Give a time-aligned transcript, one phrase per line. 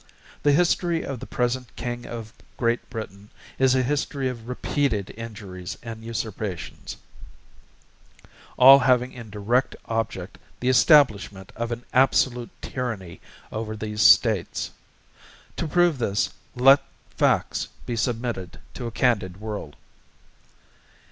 [0.41, 5.77] The history of the present King of Great Britain is a history of repeated injuries
[5.83, 6.97] and usurpations,
[8.57, 14.71] all having in direct object the establishment of an absolute Tyranny over these States.
[15.57, 16.81] To prove this, let
[17.15, 19.75] Facts be submitted to a candid world.